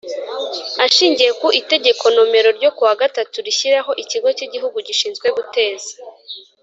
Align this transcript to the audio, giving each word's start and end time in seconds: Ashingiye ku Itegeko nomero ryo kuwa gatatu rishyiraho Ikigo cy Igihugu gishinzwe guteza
Ashingiye 0.85 1.31
ku 1.39 1.47
Itegeko 1.59 2.03
nomero 2.15 2.49
ryo 2.57 2.69
kuwa 2.77 2.93
gatatu 3.01 3.35
rishyiraho 3.45 3.91
Ikigo 4.03 4.27
cy 4.37 4.43
Igihugu 4.47 4.77
gishinzwe 4.87 5.27
guteza 5.37 5.91